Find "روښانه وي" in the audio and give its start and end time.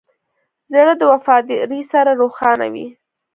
2.21-2.87